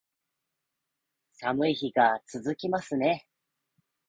[1.37, 3.27] 寒い日が続きますね